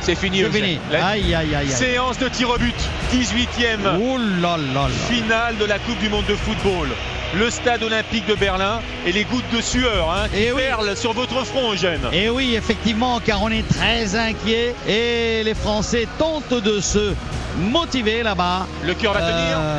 C'est 0.00 0.14
fini. 0.16 0.40
C'est 0.42 0.50
fini. 0.50 0.78
La 0.90 1.06
Aïe, 1.08 1.32
aïe, 1.34 1.54
aïe, 1.54 1.56
aïe. 1.56 1.68
séance 1.68 2.18
de 2.18 2.28
tir 2.28 2.50
au 2.50 2.58
but. 2.58 2.74
18e 3.12 3.78
Oh 4.00 4.18
là 4.40 4.56
là 4.56 4.88
là. 4.88 4.88
finale 5.08 5.56
de 5.58 5.64
la 5.64 5.78
Coupe 5.78 5.98
du 5.98 6.08
Monde 6.08 6.24
de 6.26 6.34
football. 6.34 6.88
Le 7.34 7.48
stade 7.50 7.82
olympique 7.82 8.26
de 8.26 8.34
Berlin 8.34 8.80
et 9.06 9.12
les 9.12 9.24
gouttes 9.24 9.48
de 9.54 9.60
sueur 9.62 10.10
hein, 10.10 10.28
qui 10.28 10.42
Eh 10.44 10.52
oui. 10.52 10.62
perlent 10.68 10.94
sur 10.96 11.12
votre 11.14 11.44
front, 11.46 11.72
Eugène. 11.72 12.00
Et 12.12 12.28
oui, 12.28 12.54
effectivement, 12.56 13.20
car 13.24 13.42
on 13.42 13.48
est 13.48 13.66
très 13.66 14.14
inquiet 14.16 14.74
et 14.86 15.42
les 15.42 15.54
Français 15.54 16.06
tentent 16.18 16.52
de 16.52 16.78
se 16.80 17.14
motiver 17.58 18.22
là-bas. 18.22 18.66
Le 18.84 18.92
cœur 18.94 19.14
va 19.14 19.20
Euh, 19.22 19.30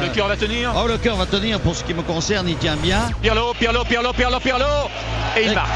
tenir. 0.01 0.07
Le 0.09 0.15
cœur 0.15 0.27
va 0.27 0.35
tenir. 0.35 0.73
Oh, 0.75 0.87
le 0.87 0.97
cœur 0.97 1.15
va 1.15 1.25
tenir 1.27 1.59
pour 1.59 1.75
ce 1.75 1.83
qui 1.83 1.93
me 1.93 2.01
concerne, 2.01 2.49
il 2.49 2.57
tient 2.57 2.75
bien. 2.75 3.09
Pirlo, 3.21 3.53
Pirlo, 3.59 3.83
Pirlo, 3.83 4.13
Pirlo, 4.13 4.39
Pirlo. 4.39 4.65
Et 5.37 5.43
il 5.43 5.51
Eh, 5.51 5.55
marque. 5.55 5.69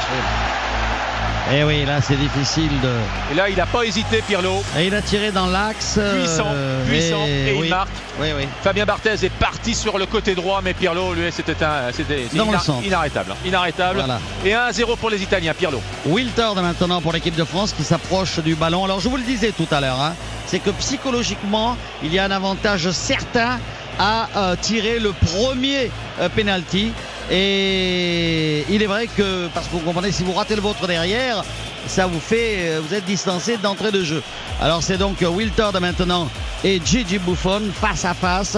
Et 1.53 1.63
oui, 1.63 1.85
là 1.85 2.01
c'est 2.01 2.17
difficile 2.17 2.69
de. 2.81 2.89
Et 3.31 3.35
là, 3.35 3.47
il 3.47 3.55
n'a 3.55 3.65
pas 3.65 3.83
hésité, 3.83 4.21
Pirlo. 4.27 4.61
Et 4.77 4.87
il 4.87 4.93
a 4.95 5.01
tiré 5.01 5.31
dans 5.31 5.47
l'axe. 5.47 5.97
Puissant, 6.17 6.47
euh, 6.51 6.85
puissant, 6.85 7.25
et 7.25 7.53
il 7.55 7.61
oui. 7.61 7.69
marque. 7.69 7.89
Oui, 8.19 8.27
oui. 8.37 8.47
Fabien 8.61 8.85
Barthez 8.85 9.13
est 9.23 9.29
parti 9.39 9.73
sur 9.73 9.97
le 9.97 10.05
côté 10.07 10.35
droit, 10.35 10.59
mais 10.61 10.73
Pirlo, 10.73 11.13
lui, 11.13 11.31
c'était 11.31 11.63
un, 11.63 11.91
c'était 11.93 12.23
inarrêtable. 12.33 13.31
hein. 13.31 13.35
Inarrêtable. 13.45 13.99
Voilà. 13.99 14.19
Et 14.43 14.51
1-0 14.51 14.97
pour 14.97 15.09
les 15.09 15.21
Italiens, 15.23 15.53
Pirlo. 15.53 15.81
Wiltord 16.05 16.55
maintenant 16.61 17.01
pour 17.01 17.13
l'équipe 17.13 17.35
de 17.35 17.45
France 17.45 17.71
qui 17.71 17.83
s'approche 17.83 18.39
du 18.39 18.55
ballon. 18.55 18.83
Alors 18.83 18.99
je 18.99 19.07
vous 19.07 19.17
le 19.17 19.23
disais 19.23 19.53
tout 19.55 19.67
à 19.71 19.79
l'heure, 19.79 20.01
hein, 20.01 20.15
c'est 20.47 20.59
que 20.59 20.71
psychologiquement, 20.71 21.77
il 22.03 22.13
y 22.13 22.19
a 22.19 22.25
un 22.25 22.31
avantage 22.31 22.91
certain 22.91 23.59
à 23.99 24.27
euh, 24.35 24.55
tirer 24.59 24.99
le 24.99 25.11
premier 25.13 25.89
euh, 26.19 26.27
penalty. 26.29 26.91
Et 27.29 28.65
il 28.69 28.81
est 28.81 28.87
vrai 28.87 29.07
que, 29.07 29.47
parce 29.53 29.67
que 29.67 29.73
vous 29.73 29.79
comprenez, 29.79 30.11
si 30.11 30.23
vous 30.23 30.33
ratez 30.33 30.55
le 30.55 30.61
vôtre 30.61 30.87
derrière, 30.87 31.43
ça 31.87 32.07
vous 32.07 32.19
fait, 32.19 32.55
euh, 32.59 32.81
vous 32.85 32.93
êtes 32.93 33.05
distancé 33.05 33.57
d'entrée 33.57 33.91
de 33.91 34.03
jeu. 34.03 34.23
Alors 34.61 34.81
c'est 34.81 34.97
donc 34.97 35.17
Wiltord 35.21 35.79
maintenant 35.79 36.29
et 36.63 36.81
Gigi 36.83 37.19
Buffon 37.19 37.61
face 37.73 38.05
à 38.05 38.13
face. 38.13 38.57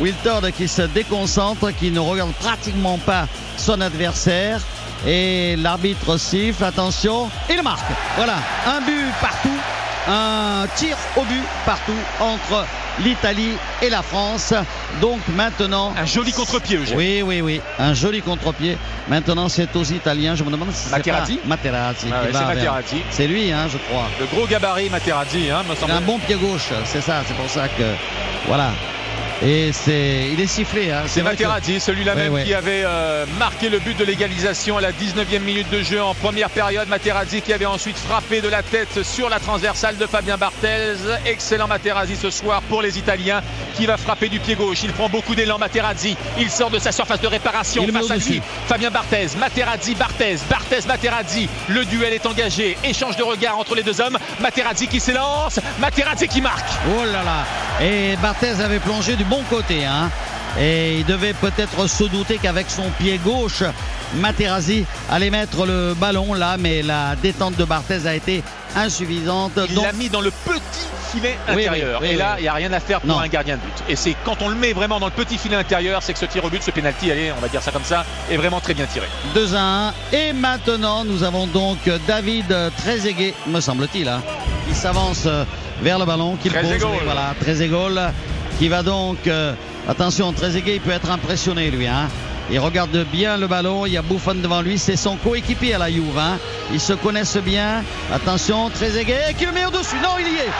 Wiltord 0.00 0.42
qui 0.56 0.66
se 0.66 0.82
déconcentre, 0.82 1.72
qui 1.76 1.90
ne 1.90 2.00
regarde 2.00 2.32
pratiquement 2.34 2.98
pas 2.98 3.28
son 3.56 3.80
adversaire. 3.80 4.60
Et 5.06 5.56
l'arbitre 5.56 6.16
siffle, 6.16 6.64
attention, 6.64 7.28
il 7.50 7.62
marque. 7.62 7.84
Voilà, 8.16 8.36
un 8.66 8.80
but 8.80 9.12
partout, 9.20 9.53
un 10.08 10.66
tir 10.76 10.96
au 11.16 11.22
but 11.22 11.42
partout 11.64 11.92
entre 12.20 12.64
l'Italie 13.02 13.52
et 13.82 13.88
la 13.90 14.02
France. 14.02 14.52
Donc 15.00 15.20
maintenant. 15.28 15.92
Un 15.98 16.04
joli 16.04 16.32
contre-pied, 16.32 16.76
Eugène. 16.76 16.96
Oui, 16.96 17.22
oui, 17.24 17.40
oui, 17.40 17.60
un 17.78 17.94
joli 17.94 18.20
contre-pied. 18.22 18.76
Maintenant 19.08 19.48
c'est 19.48 19.74
aux 19.76 19.84
Italiens. 19.84 20.34
Je 20.34 20.44
me 20.44 20.50
demande 20.50 20.70
si 20.72 20.84
c'est 20.88 20.96
Materazzi 20.96 21.36
pas 21.38 21.48
Materazzi. 21.48 22.06
Ah 22.12 22.22
ouais, 22.22 22.28
c'est 22.32 22.44
Materazzi. 22.44 23.02
C'est 23.10 23.26
lui, 23.26 23.52
hein, 23.52 23.66
je 23.70 23.78
crois. 23.78 24.06
Le 24.20 24.26
gros 24.26 24.46
gabarit 24.46 24.90
Materazzi, 24.90 25.50
hein, 25.50 25.62
me 25.68 25.74
semble. 25.74 25.92
un 25.92 26.00
bon 26.00 26.18
pied 26.18 26.36
gauche, 26.36 26.68
c'est 26.84 27.00
ça, 27.02 27.22
c'est 27.26 27.34
pour 27.36 27.48
ça 27.48 27.68
que. 27.68 27.94
Voilà. 28.46 28.70
Et 29.42 29.72
c'est. 29.72 30.28
Il 30.32 30.40
est 30.40 30.46
sifflé, 30.46 30.90
hein. 30.92 31.02
C'est 31.06 31.20
que- 31.20 31.24
Materazzi, 31.24 31.80
celui-là 31.80 32.14
Ouais, 32.14 32.22
même 32.24 32.32
ouais. 32.32 32.44
qui 32.44 32.54
avait 32.54 32.82
euh, 32.84 33.26
marqué 33.38 33.53
le 33.68 33.78
but 33.78 33.96
de 33.96 34.04
l'égalisation 34.04 34.76
à 34.76 34.80
la 34.80 34.92
19e 34.92 35.40
minute 35.40 35.70
de 35.70 35.82
jeu 35.82 36.02
en 36.02 36.14
première 36.14 36.50
période. 36.50 36.88
Materazzi 36.88 37.40
qui 37.40 37.52
avait 37.52 37.66
ensuite 37.66 37.96
frappé 37.96 38.40
de 38.40 38.48
la 38.48 38.62
tête 38.62 39.02
sur 39.02 39.28
la 39.28 39.38
transversale 39.38 39.96
de 39.96 40.06
Fabien 40.06 40.36
Barthez. 40.36 40.96
Excellent 41.24 41.66
Materazzi 41.66 42.16
ce 42.16 42.30
soir 42.30 42.62
pour 42.62 42.82
les 42.82 42.98
Italiens 42.98 43.42
qui 43.74 43.86
va 43.86 43.96
frapper 43.96 44.28
du 44.28 44.40
pied 44.40 44.54
gauche. 44.54 44.82
Il 44.82 44.92
prend 44.92 45.08
beaucoup 45.08 45.34
d'élan 45.34 45.58
Materazzi. 45.58 46.16
Il 46.38 46.50
sort 46.50 46.70
de 46.70 46.78
sa 46.78 46.92
surface 46.92 47.20
de 47.20 47.26
réparation 47.26 47.84
Il 47.86 47.92
face 47.92 48.10
à 48.10 48.16
lui. 48.16 48.42
Fabien 48.66 48.90
Barthez, 48.90 49.28
Materazzi, 49.38 49.94
Barthez, 49.94 50.38
Barthez, 50.50 50.86
Materazzi. 50.86 51.48
Le 51.68 51.84
duel 51.84 52.12
est 52.12 52.26
engagé. 52.26 52.76
Échange 52.84 53.16
de 53.16 53.22
regard 53.22 53.58
entre 53.58 53.74
les 53.74 53.82
deux 53.82 54.00
hommes. 54.00 54.18
Materazzi 54.40 54.88
qui 54.88 55.00
s'élance. 55.00 55.60
Materazzi 55.78 56.28
qui 56.28 56.40
marque. 56.40 56.68
Oh 56.98 57.04
là 57.04 57.22
là 57.22 57.84
Et 57.84 58.16
Barthez 58.16 58.60
avait 58.60 58.80
plongé 58.80 59.16
du 59.16 59.24
bon 59.24 59.42
côté. 59.48 59.84
Hein. 59.84 60.10
Et 60.60 60.98
il 60.98 61.04
devait 61.04 61.32
peut-être 61.32 61.88
se 61.88 62.04
douter 62.04 62.38
qu'avec 62.40 62.70
son 62.70 62.88
pied 62.98 63.18
gauche, 63.18 63.64
Materazzi 64.16 64.84
allait 65.10 65.30
mettre 65.30 65.66
le 65.66 65.94
ballon 65.94 66.32
là, 66.34 66.56
mais 66.58 66.82
la 66.82 67.16
détente 67.16 67.56
de 67.56 67.64
Barthez 67.64 68.06
a 68.06 68.14
été 68.14 68.42
insuffisante. 68.76 69.52
Il 69.68 69.74
Donc, 69.74 69.84
l'a 69.84 69.92
mis 69.92 70.08
dans 70.08 70.20
le 70.20 70.30
petit 70.30 70.86
filet 71.12 71.36
intérieur. 71.48 72.00
oui, 72.00 72.08
oui, 72.08 72.14
et 72.14 72.16
là, 72.16 72.36
il 72.38 72.42
n'y 72.42 72.48
a 72.48 72.52
rien 72.54 72.72
à 72.72 72.78
faire 72.78 73.00
pour 73.00 73.08
Non. 73.10 73.18
un 73.18 73.26
gardien 73.28 73.56
de 73.56 73.60
but. 73.62 73.72
Et 73.88 73.96
c'est 73.96 74.14
quand 74.24 74.42
on 74.42 74.48
le 74.48 74.54
met 74.54 74.72
vraiment 74.72 75.00
dans 75.00 75.06
le 75.06 75.12
petit 75.12 75.38
filet 75.38 75.56
intérieur, 75.56 76.02
c'est 76.02 76.12
que 76.12 76.18
ce 76.20 76.24
tir 76.26 76.44
au 76.44 76.50
but, 76.50 76.62
ce 76.62 76.70
penalty, 76.70 77.10
allez, 77.10 77.32
on 77.36 77.40
va 77.40 77.48
dire 77.48 77.60
ça 77.62 77.72
comme 77.72 77.84
ça, 77.84 78.04
est 78.30 78.36
vraiment 78.36 78.60
très 78.60 78.74
bien 78.74 78.86
tiré. 78.86 79.06
2 79.34 79.54
à 79.56 79.88
1. 79.88 79.94
Et 80.12 80.32
maintenant, 80.32 81.04
nous 81.04 81.24
avons 81.24 81.48
donc 81.48 81.78
David 82.06 82.46
Trezeguet, 82.78 83.34
me 83.48 83.60
semble-t-il, 83.60 84.08
hein, 84.08 84.22
qui 84.68 84.74
s'avance 84.74 85.24
euh, 85.26 85.44
vers 85.82 85.98
le 85.98 86.04
ballon, 86.04 86.36
qu'il 86.36 86.52
pose. 86.52 86.62
Voilà, 87.04 87.34
Trezeguet, 87.40 88.12
qui 88.60 88.68
va 88.68 88.82
donc. 88.84 89.26
euh, 89.26 89.52
attention, 89.88 90.32
Trezeguet, 90.32 90.76
il 90.76 90.80
peut 90.80 90.90
être 90.92 91.10
impressionné, 91.10 91.70
lui. 91.70 91.86
Hein. 91.86 92.08
Il 92.50 92.58
regarde 92.60 93.06
bien 93.10 93.36
le 93.38 93.46
ballon, 93.46 93.86
il 93.86 93.92
y 93.94 93.96
a 93.96 94.02
Buffon 94.02 94.34
devant 94.34 94.60
lui, 94.60 94.78
c'est 94.78 94.96
son 94.96 95.16
coéquipier 95.16 95.74
à 95.74 95.78
la 95.78 95.90
Juve. 95.90 96.18
hein. 96.18 96.38
Ils 96.72 96.80
se 96.80 96.92
connaissent 96.92 97.38
bien. 97.38 97.82
Attention, 98.12 98.68
Trezeguet 98.70 99.34
qui 99.38 99.46
le 99.46 99.52
met 99.52 99.64
au-dessus. 99.64 99.96
Non, 100.02 100.16
il 100.20 100.26
y 100.26 100.36
est. 100.36 100.50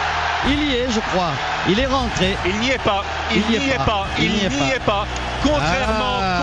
Il 0.46 0.62
y 0.70 0.74
est, 0.76 0.86
je 0.90 1.00
crois. 1.00 1.32
Il 1.68 1.78
est 1.78 1.86
rentré. 1.86 2.36
Il 2.46 2.58
n'y 2.60 2.70
est 2.70 2.82
pas. 2.82 3.02
Il, 3.34 3.40
n'y 3.48 3.56
est 3.68 3.76
pas. 3.84 4.06
Il 4.18 4.30
n'y 4.30 4.38
est 4.44 4.84
pas. 4.84 5.06
Contrairement, 5.42 6.18
Ah. 6.20 6.33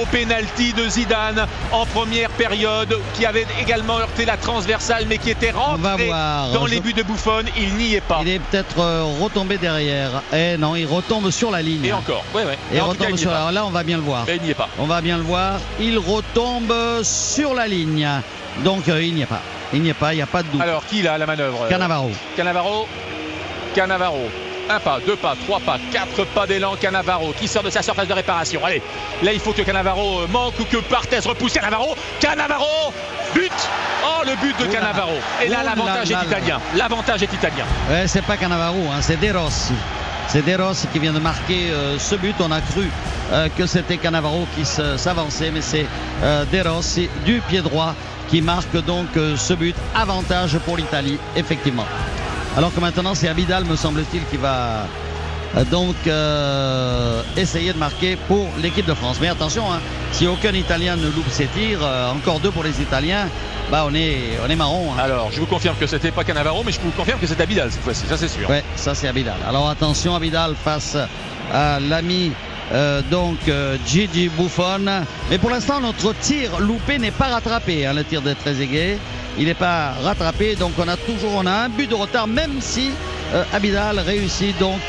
Au 0.00 0.06
penalty 0.06 0.72
de 0.72 0.88
Zidane 0.88 1.46
en 1.72 1.86
première 1.86 2.30
période, 2.30 2.98
qui 3.14 3.26
avait 3.26 3.46
également 3.60 3.98
heurté 3.98 4.24
la 4.24 4.36
transversale, 4.36 5.06
mais 5.08 5.18
qui 5.18 5.30
était 5.30 5.50
rentré 5.50 6.10
dans 6.52 6.66
les 6.66 6.80
buts 6.80 6.92
de 6.92 7.02
Buffon, 7.02 7.42
il 7.56 7.74
n'y 7.74 7.94
est 7.94 8.00
pas. 8.00 8.20
Il 8.22 8.28
est 8.28 8.38
peut-être 8.38 8.78
euh, 8.80 9.04
retombé 9.20 9.58
derrière. 9.58 10.22
Eh 10.32 10.56
non, 10.56 10.76
il 10.76 10.86
retombe 10.86 11.30
sur 11.30 11.50
la 11.50 11.62
ligne. 11.62 11.84
Et 11.84 11.92
encore. 11.92 12.24
Ouais, 12.34 12.44
ouais. 12.44 12.58
Et 12.72 12.80
En 12.80 12.88
tout 12.88 12.94
cas, 12.98 13.04
retombe 13.04 13.18
sur 13.18 13.30
la... 13.30 13.50
Là, 13.50 13.64
on 13.64 13.70
va 13.70 13.82
bien 13.82 13.96
le 13.96 14.02
voir. 14.02 14.24
Mais 14.26 14.36
il 14.36 14.42
n'y 14.42 14.50
est 14.50 14.54
pas. 14.54 14.68
On 14.78 14.86
va 14.86 15.00
bien 15.00 15.16
le 15.16 15.22
voir. 15.22 15.58
Il 15.80 15.98
retombe 15.98 16.72
sur 17.02 17.54
la 17.54 17.66
ligne. 17.66 18.08
Donc, 18.64 18.88
euh, 18.88 19.02
il 19.02 19.14
n'y 19.14 19.22
est 19.22 19.26
pas. 19.26 19.40
Il 19.72 19.82
n'y 19.82 19.90
est 19.90 19.94
pas, 19.94 20.12
il 20.12 20.16
n'y 20.16 20.22
a 20.22 20.26
pas 20.26 20.42
de 20.42 20.48
doute. 20.48 20.60
Alors, 20.60 20.84
qui 20.86 21.02
là, 21.02 21.18
la 21.18 21.26
manœuvre? 21.26 21.64
Euh, 21.64 21.68
Cannavaro. 21.68 22.10
Cannavaro. 23.74 24.28
Un 24.70 24.80
pas, 24.80 24.98
deux 25.06 25.16
pas, 25.16 25.34
trois 25.46 25.60
pas, 25.60 25.78
quatre 25.92 26.24
pas 26.26 26.46
d'élan. 26.46 26.76
Cannavaro 26.76 27.32
qui 27.38 27.48
sort 27.48 27.62
de 27.62 27.70
sa 27.70 27.82
surface 27.82 28.08
de 28.08 28.12
réparation. 28.14 28.64
Allez, 28.64 28.82
là 29.22 29.32
il 29.32 29.40
faut 29.40 29.52
que 29.52 29.62
Cannavaro 29.62 30.20
euh, 30.20 30.26
manque 30.28 30.58
ou 30.60 30.64
que 30.64 30.76
Barthez 30.90 31.20
repousse 31.26 31.52
Cannavaro. 31.54 31.94
Cannavaro, 32.20 32.92
but 33.34 33.52
Oh, 34.04 34.22
le 34.24 34.34
but 34.36 34.56
de 34.58 34.64
Oula. 34.64 34.72
Cannavaro. 34.78 35.12
Et 35.44 35.48
là, 35.48 35.62
l'avantage 35.64 36.10
est 36.10 36.22
italien. 36.24 36.60
L'avantage 36.76 37.22
est 37.22 37.32
italien. 37.32 37.64
Ouais, 37.90 38.06
c'est 38.06 38.22
pas 38.22 38.36
Cannavaro, 38.36 38.78
hein, 38.92 39.00
c'est 39.00 39.18
De 39.18 39.36
Rossi. 39.36 39.74
C'est 40.28 40.44
De 40.44 40.60
Rossi 40.62 40.86
qui 40.92 40.98
vient 40.98 41.12
de 41.12 41.18
marquer 41.18 41.70
euh, 41.70 41.98
ce 41.98 42.14
but. 42.14 42.34
On 42.40 42.50
a 42.52 42.60
cru 42.60 42.88
euh, 43.32 43.48
que 43.56 43.66
c'était 43.66 43.96
Cannavaro 43.96 44.46
qui 44.56 44.64
s'avançait, 44.64 45.50
mais 45.50 45.60
c'est 45.62 45.86
euh, 46.22 46.44
De 46.52 46.68
Rossi 46.68 47.08
du 47.24 47.40
pied 47.48 47.60
droit 47.60 47.94
qui 48.28 48.40
marque 48.42 48.76
donc 48.84 49.08
ce 49.14 49.54
but. 49.54 49.74
Avantage 49.94 50.58
pour 50.58 50.76
l'Italie, 50.76 51.18
effectivement. 51.34 51.86
Alors 52.58 52.74
que 52.74 52.80
maintenant 52.80 53.14
c'est 53.14 53.28
Abidal, 53.28 53.64
me 53.66 53.76
semble-t-il, 53.76 54.24
qui 54.24 54.36
va 54.36 54.84
donc 55.70 55.94
essayer 57.36 57.72
de 57.72 57.78
marquer 57.78 58.16
pour 58.26 58.48
l'équipe 58.60 58.84
de 58.84 58.94
France. 58.94 59.18
Mais 59.20 59.28
attention, 59.28 59.72
hein, 59.72 59.78
si 60.10 60.26
aucun 60.26 60.52
Italien 60.52 60.96
ne 60.96 61.06
loupe 61.06 61.30
ses 61.30 61.46
tirs, 61.46 61.78
encore 62.12 62.40
deux 62.40 62.50
pour 62.50 62.64
les 62.64 62.82
Italiens, 62.82 63.28
bah 63.70 63.84
on 63.86 63.94
est, 63.94 64.40
on 64.44 64.50
est 64.50 64.56
marron. 64.56 64.92
Hein. 64.92 65.02
Alors, 65.04 65.30
je 65.30 65.38
vous 65.38 65.46
confirme 65.46 65.76
que 65.76 65.86
c'était 65.86 66.10
pas 66.10 66.24
Cannavaro, 66.24 66.64
mais 66.66 66.72
je 66.72 66.80
vous 66.80 66.90
confirme 66.90 67.20
que 67.20 67.28
c'est 67.28 67.40
Abidal 67.40 67.70
cette 67.70 67.82
fois-ci, 67.82 68.06
ça 68.08 68.16
c'est 68.16 68.26
sûr. 68.26 68.50
Ouais, 68.50 68.64
ça 68.74 68.92
c'est 68.92 69.06
Abidal. 69.06 69.36
Alors 69.48 69.70
attention, 69.70 70.16
Abidal 70.16 70.56
face 70.56 70.96
à 71.54 71.78
l'ami 71.78 72.32
euh, 72.72 73.02
donc 73.10 73.38
euh, 73.48 73.76
Gigi 73.86 74.28
Buffon. 74.28 75.04
Mais 75.30 75.38
pour 75.38 75.50
l'instant, 75.50 75.80
notre 75.80 76.12
tir 76.14 76.58
loupé 76.58 76.98
n'est 76.98 77.12
pas 77.12 77.28
rattrapé. 77.28 77.86
Hein, 77.86 77.94
le 77.94 78.04
tir 78.04 78.20
de 78.20 78.32
Trezeguet, 78.34 78.98
il 79.38 79.46
n'est 79.46 79.54
pas 79.54 79.92
rattrapé. 80.02 80.56
Donc 80.56 80.72
on 80.78 80.88
a 80.88 80.96
toujours 80.96 81.40
un 81.46 81.68
but 81.68 81.88
de 81.88 81.94
retard, 81.94 82.26
même 82.26 82.60
si 82.60 82.90
euh, 83.34 83.44
Abidal 83.52 83.98
réussit 84.00 84.58
donc 84.58 84.80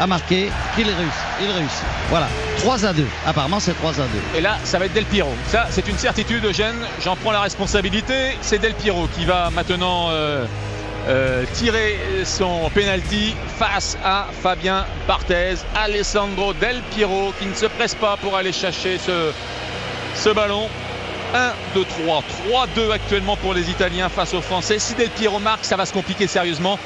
à 0.00 0.06
marquer. 0.06 0.50
Il 0.78 0.84
réussit. 0.84 1.12
Il 1.40 1.50
réussit. 1.50 1.84
Voilà. 2.10 2.28
3 2.58 2.86
à 2.86 2.92
2. 2.92 3.04
Apparemment, 3.26 3.60
c'est 3.60 3.74
3 3.74 3.92
à 3.92 3.94
2. 3.94 4.38
Et 4.38 4.40
là, 4.40 4.56
ça 4.64 4.78
va 4.78 4.86
être 4.86 4.94
Del 4.94 5.04
Piro. 5.04 5.30
Ça, 5.48 5.66
c'est 5.70 5.86
une 5.88 5.98
certitude, 5.98 6.44
Eugène. 6.44 6.76
J'en 7.02 7.16
prends 7.16 7.32
la 7.32 7.40
responsabilité. 7.40 8.36
C'est 8.40 8.58
Del 8.58 8.74
Piro 8.74 9.06
qui 9.16 9.24
va 9.24 9.50
maintenant 9.50 10.08
euh, 10.10 10.44
euh, 11.08 11.44
tirer 11.52 11.98
son 12.24 12.70
penalty 12.74 13.34
face 13.58 13.96
à 14.04 14.26
Fabien 14.42 14.86
Barthez. 15.06 15.56
Alessandro 15.74 16.52
Del 16.54 16.80
Piero 16.94 17.32
qui 17.38 17.46
ne 17.46 17.54
se 17.54 17.66
presse 17.66 17.94
pas 17.94 18.16
pour 18.16 18.36
aller 18.36 18.52
chercher 18.52 18.98
ce 18.98 20.30
ballon. 20.30 20.68
1, 21.34 21.52
2, 21.74 21.84
3. 21.84 22.22
3-2 22.76 22.92
actuellement 22.92 23.36
pour 23.36 23.54
les 23.54 23.68
Italiens 23.68 24.08
face 24.08 24.34
aux 24.34 24.40
Français. 24.40 24.78
Si 24.78 24.94
Del 24.94 25.10
Piero 25.10 25.40
marque, 25.40 25.64
ça 25.64 25.76
va 25.76 25.84
se 25.84 25.92
compliquer 25.92 26.28
sérieusement 26.28 26.78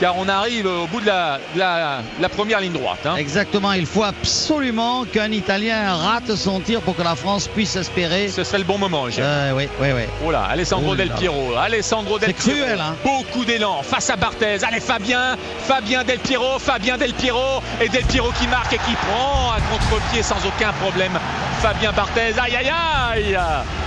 car 0.00 0.16
on 0.16 0.28
arrive 0.28 0.66
au 0.66 0.86
bout 0.86 1.00
de 1.00 1.06
la, 1.06 1.38
la, 1.56 2.28
première 2.28 2.60
ligne 2.60 2.72
droite. 2.72 3.06
Hein. 3.06 3.16
Exactement, 3.16 3.72
il 3.72 3.86
faut 3.86 4.02
absolument 4.02 5.04
qu'un 5.04 5.30
Italien 5.30 5.94
rate 5.94 6.34
son 6.34 6.60
tir 6.60 6.80
pour 6.80 6.96
que 6.96 7.02
la 7.02 7.14
France 7.14 7.48
puisse 7.48 7.76
espérer. 7.76 8.28
Ce 8.28 8.44
serait 8.44 8.58
le 8.58 8.64
bon 8.64 8.78
moment, 8.78 9.06
euh, 9.18 9.52
oui, 9.54 9.68
oui, 9.80 9.88
oui. 9.94 10.02
Oh 10.24 10.30
là, 10.30 10.44
Alessandro 10.50 10.94
Del 10.94 11.10
Piero, 11.10 11.54
Alessandro 11.56 12.18
Del 12.18 12.34
Piero. 12.34 12.58
cruel, 12.58 12.80
hein. 12.80 12.94
Beaucoup 13.04 13.44
d'élan 13.44 13.82
face 13.82 14.10
à 14.10 14.16
Barthez. 14.16 14.58
Allez, 14.66 14.80
Fabien, 14.80 15.36
Fabien 15.60 16.04
Del 16.04 16.18
Piero, 16.18 16.58
Fabien 16.58 16.98
Del 16.98 17.14
Piero, 17.14 17.62
et 17.80 17.88
Del 17.88 18.04
Piero 18.04 18.30
qui 18.38 18.46
marque 18.48 18.72
et 18.72 18.78
qui 18.78 18.94
prend 18.94 19.52
un 19.52 19.60
contre-pied 19.72 20.22
sans 20.22 20.38
aucun 20.46 20.72
problème. 20.80 21.12
Fabien 21.60 21.92
Barthez, 21.92 22.34
aïe 22.38 22.56
aïe 22.56 22.70
aïe, 22.70 23.36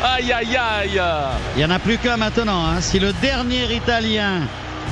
aïe 0.04 0.34
aïe 0.34 0.58
aïe. 0.58 1.02
Il 1.56 1.60
n'y 1.60 1.66
en 1.66 1.70
a 1.70 1.80
plus 1.80 1.98
qu'un 1.98 2.18
maintenant. 2.18 2.66
Hein. 2.66 2.82
Si 2.82 3.00
le 3.00 3.14
dernier 3.14 3.72
Italien 3.74 4.42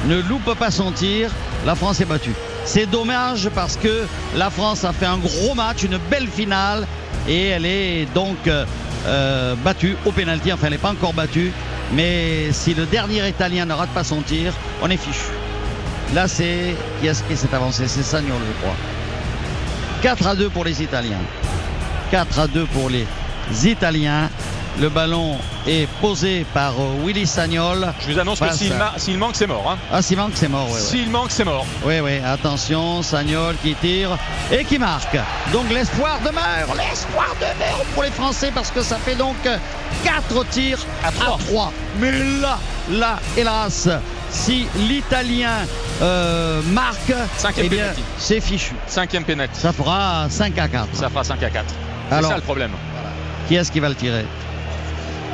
ne 0.06 0.22
loupe 0.22 0.54
pas 0.56 0.72
son 0.72 0.92
tir, 0.92 1.32
la 1.66 1.76
France 1.76 2.02
est 2.02 2.06
battue. 2.06 2.34
C'est 2.66 2.86
dommage 2.86 3.50
parce 3.56 3.78
que 3.78 4.06
la 4.36 4.50
France 4.50 4.84
a 4.84 4.94
fait 4.94 5.06
un 5.06 5.18
gros 5.18 5.56
match, 5.56 5.84
une 5.84 5.98
belle 6.10 6.28
finale 6.28 6.86
et 7.28 7.48
elle 7.48 7.66
est 7.66 8.08
donc 8.14 8.38
euh, 8.48 9.56
battue 9.64 9.96
au 10.06 10.12
pénalty. 10.12 10.52
Enfin, 10.52 10.68
elle 10.68 10.74
n'est 10.74 10.78
pas 10.78 10.92
encore 10.92 11.14
battue, 11.14 11.52
mais 11.94 12.52
si 12.52 12.74
le 12.74 12.86
dernier 12.86 13.28
Italien 13.28 13.66
ne 13.66 13.74
rate 13.74 13.90
pas 13.90 14.04
son 14.04 14.22
tir, 14.22 14.54
on 14.82 14.90
est 14.90 14.98
fichu. 14.98 15.32
Là, 16.14 16.28
c'est 16.28 16.76
qui 17.00 17.08
est-ce 17.08 17.24
qui 17.24 17.36
s'est 17.36 17.54
avancé? 17.54 17.88
C'est 17.88 18.04
Sagnol, 18.04 18.38
je 18.48 18.62
crois. 18.62 18.76
4 20.02 20.28
à 20.28 20.36
2 20.36 20.50
pour 20.50 20.64
les 20.64 20.82
Italiens. 20.82 21.18
4 22.12 22.40
à 22.40 22.48
2 22.48 22.66
pour 22.66 22.90
les 22.90 23.06
Italiens. 23.66 24.30
Le 24.80 24.90
ballon 24.90 25.38
est 25.68 25.88
posé 26.02 26.46
par 26.54 26.74
euh, 26.74 27.04
Willy 27.04 27.26
Sagnol. 27.26 27.92
Je 28.00 28.12
vous 28.12 28.20
annonce 28.20 28.40
que 28.40 28.54
s'il, 28.54 29.18
manque, 29.18 29.36
c'est 29.36 29.48
mort. 29.48 29.72
Hein. 29.72 29.78
Ah, 29.92 30.04
s'il 30.04 30.18
manque, 30.18 30.34
c'est 30.36 30.48
mort. 30.48 30.70
s'il 30.70 31.10
manque, 31.10 31.32
c'est 31.32 31.46
mort. 31.46 31.66
Oui, 31.84 32.00
oui. 32.00 32.20
Attention, 32.24 33.02
Sagnol 33.02 33.56
qui 33.64 33.74
tire 33.74 34.16
et 34.52 34.64
qui 34.64 34.78
marque. 34.78 35.18
Donc 35.52 35.72
l'espoir 35.72 36.20
demeure. 36.20 36.76
L'espoir 36.76 37.34
demeure 37.40 37.84
pour 37.96 38.04
les 38.04 38.12
Français 38.12 38.52
parce 38.54 38.70
que 38.70 38.84
ça 38.84 38.98
fait 38.98 39.16
donc 39.16 39.36
4 40.04 40.46
tirs 40.50 40.86
à 41.04 41.12
3. 41.12 41.74
Mais 42.00 42.12
là, 42.40 42.60
là, 42.92 43.20
hélas, 43.36 43.90
si 44.30 44.68
l'Italien 44.76 45.66
euh, 46.04 46.62
marque, 46.72 47.14
eh 47.58 47.70
c'est 48.20 48.42
fichu. 48.42 48.76
Cinquième 48.86 49.24
pénalty. 49.24 49.60
Ça 49.60 49.74
fera 49.74 50.28
5 50.30 50.56
à 50.60 50.68
4. 50.68 50.88
Ça 50.94 51.10
fera 51.10 51.24
5 51.24 51.42
à 51.42 51.50
4. 51.50 51.66
C'est 52.12 52.22
ça 52.22 52.36
le 52.36 52.42
problème. 52.42 52.72
Qui 53.48 53.56
est-ce 53.56 53.72
qui 53.72 53.80
va 53.80 53.90
le 53.90 53.96
tirer? 53.96 54.26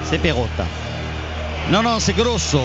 C'est 0.03 0.17
Perotta. 0.17 0.65
Non, 1.69 1.81
non, 1.81 2.00
c'est 2.00 2.13
Grosso. 2.13 2.62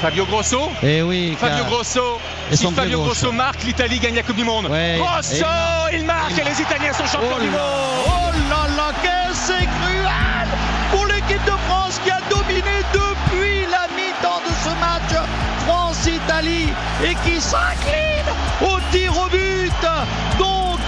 Fabio 0.00 0.26
Grosso 0.26 0.70
Eh 0.82 1.00
oui. 1.02 1.36
Fabio 1.38 1.64
Grosso. 1.64 2.18
si 2.50 2.66
Fabio 2.72 3.02
Grosso 3.02 3.32
marque, 3.32 3.64
l'Italie 3.64 3.98
gagne 3.98 4.16
la 4.16 4.22
Coupe 4.22 4.36
du 4.36 4.44
Monde. 4.44 4.66
Grosso, 4.66 5.46
il 5.92 6.04
marque 6.04 6.38
et 6.38 6.44
les 6.44 6.60
Italiens 6.60 6.92
sont 6.92 7.06
champions 7.06 7.36
oh 7.36 7.40
du 7.40 7.48
monde. 7.48 7.60
Oh 8.06 8.30
là 8.50 8.66
là, 8.76 8.92
que 9.02 9.34
c'est 9.34 9.66
cruel 9.80 10.48
pour 10.90 11.06
l'équipe 11.06 11.44
de 11.44 11.56
France 11.68 12.00
qui 12.04 12.10
a 12.10 12.20
dominé 12.28 12.62
depuis 12.92 13.62
la 13.70 13.86
mi-temps 13.96 14.42
de 14.46 14.52
ce 14.62 14.70
match 14.78 15.26
France-Italie 15.66 16.68
et 17.02 17.14
qui 17.24 17.40
s'incline 17.40 18.28
au 18.60 18.78
tir 18.92 19.12
au 19.18 19.28
but. 19.30 19.72
Donc 20.38 20.80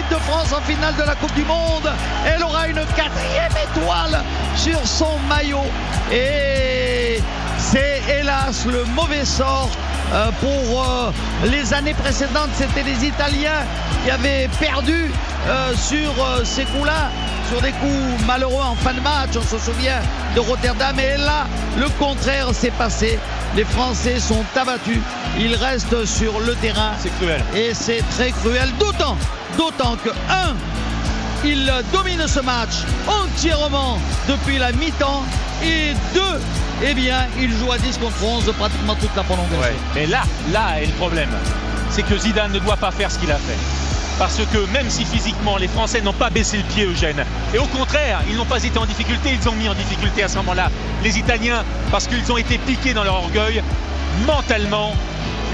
l'équipe 0.00 0.10
de 0.10 0.22
France 0.22 0.52
en 0.52 0.60
finale 0.62 0.94
de 0.96 1.02
la 1.02 1.14
Coupe 1.14 1.34
du 1.34 1.44
Monde. 1.44 1.90
Elle 2.26 2.42
aura 2.42 2.68
une 2.68 2.80
quatrième 2.96 3.52
étoile 3.52 4.22
sur 4.56 4.86
son 4.86 5.18
maillot. 5.28 5.64
Et 6.12 7.20
c'est 7.58 8.02
hélas 8.08 8.66
le 8.66 8.84
mauvais 8.84 9.24
sort 9.24 9.70
euh, 10.12 10.30
pour 10.40 10.84
euh, 10.84 11.10
les 11.44 11.72
années 11.74 11.94
précédentes. 11.94 12.50
C'était 12.54 12.82
les 12.82 13.06
Italiens 13.06 13.64
qui 14.04 14.10
avaient 14.10 14.48
perdu 14.58 15.10
sur 15.76 16.44
ces 16.44 16.64
coups-là 16.64 17.10
sur 17.50 17.60
des 17.62 17.72
coups 17.72 18.24
malheureux 18.26 18.62
en 18.62 18.74
fin 18.76 18.94
de 18.94 19.00
match. 19.00 19.30
On 19.36 19.42
se 19.42 19.58
souvient 19.58 20.00
de 20.34 20.40
Rotterdam. 20.40 20.98
Et 21.00 21.16
là, 21.16 21.46
le 21.78 21.88
contraire 21.98 22.54
s'est 22.54 22.70
passé. 22.70 23.18
Les 23.56 23.64
Français 23.64 24.20
sont 24.20 24.44
abattus. 24.54 25.00
Ils 25.38 25.56
restent 25.56 26.04
sur 26.04 26.38
le 26.40 26.54
terrain. 26.56 26.92
C'est 27.00 27.14
cruel. 27.18 27.42
Et 27.54 27.74
c'est 27.74 28.02
très 28.10 28.30
cruel. 28.30 28.70
D'autant, 28.78 29.16
d'autant 29.56 29.96
que, 29.96 30.10
un, 30.10 30.54
ils 31.44 31.72
dominent 31.92 32.26
ce 32.26 32.40
match 32.40 32.84
entièrement 33.06 33.98
depuis 34.28 34.58
la 34.58 34.72
mi-temps. 34.72 35.24
Et 35.62 35.94
deux, 36.14 36.40
eh 36.82 36.94
bien, 36.94 37.26
ils 37.38 37.52
jouent 37.52 37.72
à 37.72 37.78
10 37.78 37.98
contre 37.98 38.24
11 38.24 38.52
pratiquement 38.58 38.94
toute 38.94 39.14
la 39.14 39.22
prolongation. 39.22 39.74
Mais 39.94 40.06
là, 40.06 40.22
là 40.52 40.80
est 40.80 40.86
le 40.86 40.92
problème. 40.92 41.30
C'est 41.90 42.02
que 42.02 42.16
Zidane 42.16 42.52
ne 42.52 42.58
doit 42.58 42.76
pas 42.76 42.90
faire 42.90 43.10
ce 43.10 43.18
qu'il 43.18 43.30
a 43.30 43.36
fait 43.36 43.58
parce 44.20 44.36
que 44.52 44.70
même 44.70 44.90
si 44.90 45.06
physiquement 45.06 45.56
les 45.56 45.66
Français 45.66 46.02
n'ont 46.02 46.12
pas 46.12 46.28
baissé 46.28 46.58
le 46.58 46.62
pied 46.64 46.84
Eugène, 46.84 47.24
et 47.54 47.58
au 47.58 47.64
contraire, 47.64 48.20
ils 48.28 48.36
n'ont 48.36 48.44
pas 48.44 48.62
été 48.62 48.78
en 48.78 48.84
difficulté, 48.84 49.30
ils 49.40 49.48
ont 49.48 49.54
mis 49.54 49.66
en 49.66 49.72
difficulté 49.72 50.22
à 50.22 50.28
ce 50.28 50.36
moment-là 50.36 50.70
les 51.02 51.18
Italiens 51.18 51.64
parce 51.90 52.06
qu'ils 52.06 52.30
ont 52.30 52.36
été 52.36 52.58
piqués 52.58 52.92
dans 52.92 53.02
leur 53.02 53.14
orgueil, 53.14 53.62
mentalement, 54.26 54.92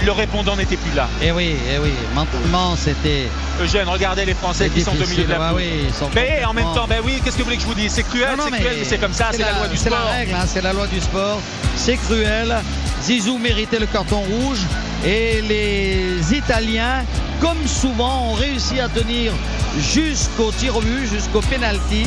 le 0.04 0.12
répondant 0.12 0.56
n'était 0.56 0.76
plus 0.76 0.94
là. 0.94 1.08
Et 1.22 1.28
eh 1.28 1.32
oui, 1.32 1.44
et 1.44 1.74
eh 1.76 1.78
oui, 1.78 1.92
mentalement 2.14 2.76
c'était. 2.76 3.28
Eugène, 3.60 3.88
regardez 3.88 4.24
les 4.24 4.34
Français 4.34 4.68
qui 4.68 4.82
sont 4.82 4.90
au 4.90 5.06
milieu 5.06 5.24
de 5.24 5.30
la 5.30 5.54
oui, 5.54 5.86
Mais 6.14 6.44
en 6.44 6.52
même 6.52 6.72
temps, 6.74 6.86
ben 6.88 7.00
oui, 7.04 7.20
qu'est-ce 7.24 7.36
que 7.36 7.42
vous 7.42 7.46
voulez 7.46 7.56
que 7.56 7.62
je 7.62 7.68
vous 7.68 7.74
dise? 7.74 7.92
C'est 7.92 8.02
cruel, 8.02 8.36
c'est 8.38 8.50
cruel, 8.50 8.76
mais 8.78 8.84
c'est 8.84 8.98
comme 8.98 9.12
ça, 9.12 9.28
c'est 9.32 9.38
la, 9.38 9.52
loi 9.52 9.68
du 9.68 9.76
sport. 9.76 9.98
C'est 9.98 10.06
la 10.06 10.12
règle, 10.12 10.34
hein, 10.34 10.44
c'est 10.46 10.62
la 10.62 10.72
loi 10.72 10.86
du 10.86 11.00
sport. 11.00 11.40
C'est 11.76 11.96
cruel. 11.96 12.54
Zizou 13.02 13.38
méritait 13.38 13.78
le 13.78 13.86
carton 13.86 14.20
rouge 14.20 14.60
et 15.04 15.40
les 15.42 16.34
Italiens 16.34 17.04
comme 17.40 17.66
souvent, 17.66 18.30
ont 18.30 18.34
réussi 18.34 18.80
à 18.80 18.88
tenir 18.88 19.32
jusqu'au 19.78 20.50
tir 20.52 20.76
au 20.76 20.80
but, 20.80 21.06
jusqu'au 21.06 21.40
penalty. 21.40 22.06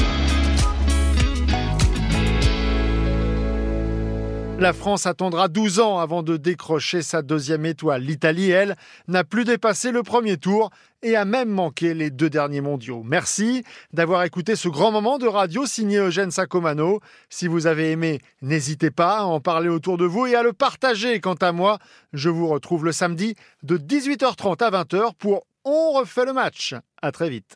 La 4.59 4.73
France 4.73 5.05
attendra 5.05 5.47
12 5.47 5.79
ans 5.79 5.99
avant 5.99 6.21
de 6.21 6.35
décrocher 6.35 7.01
sa 7.01 7.21
deuxième 7.21 7.65
étoile. 7.65 8.01
L'Italie, 8.01 8.49
elle, 8.49 8.75
n'a 9.07 9.23
plus 9.23 9.45
dépassé 9.45 9.91
le 9.91 10.03
premier 10.03 10.35
tour 10.35 10.69
et 11.01 11.15
a 11.15 11.23
même 11.23 11.47
manqué 11.47 11.93
les 11.93 12.09
deux 12.09 12.29
derniers 12.29 12.59
mondiaux. 12.59 13.01
Merci 13.05 13.63
d'avoir 13.93 14.23
écouté 14.25 14.57
ce 14.57 14.67
grand 14.67 14.91
moment 14.91 15.17
de 15.17 15.27
radio 15.27 15.65
signé 15.65 15.99
Eugène 15.99 16.29
Sacomano. 16.29 16.99
Si 17.29 17.47
vous 17.47 17.67
avez 17.67 17.91
aimé, 17.91 18.19
n'hésitez 18.41 18.91
pas 18.91 19.19
à 19.19 19.23
en 19.23 19.39
parler 19.39 19.69
autour 19.69 19.97
de 19.97 20.05
vous 20.05 20.27
et 20.27 20.35
à 20.35 20.43
le 20.43 20.51
partager. 20.51 21.21
Quant 21.21 21.35
à 21.35 21.53
moi, 21.53 21.79
je 22.11 22.27
vous 22.27 22.49
retrouve 22.49 22.83
le 22.83 22.91
samedi 22.91 23.35
de 23.63 23.77
18h30 23.77 24.61
à 24.61 24.83
20h 24.83 25.13
pour 25.17 25.45
On 25.63 25.93
refait 25.93 26.25
le 26.25 26.33
match. 26.33 26.75
À 27.01 27.13
très 27.13 27.29
vite. 27.29 27.55